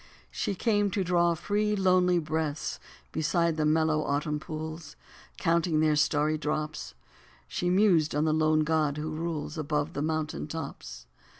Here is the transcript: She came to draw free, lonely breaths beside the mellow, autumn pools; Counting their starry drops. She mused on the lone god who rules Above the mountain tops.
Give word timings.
She 0.31 0.55
came 0.55 0.89
to 0.97 1.03
draw 1.03 1.35
free, 1.35 1.75
lonely 1.75 2.17
breaths 2.17 2.79
beside 3.11 3.55
the 3.55 3.67
mellow, 3.67 4.01
autumn 4.03 4.39
pools; 4.39 4.95
Counting 5.37 5.79
their 5.79 5.95
starry 5.95 6.39
drops. 6.39 6.95
She 7.47 7.69
mused 7.69 8.15
on 8.15 8.25
the 8.25 8.33
lone 8.33 8.61
god 8.63 8.97
who 8.97 9.11
rules 9.11 9.59
Above 9.59 9.93
the 9.93 10.01
mountain 10.01 10.47
tops. 10.47 11.05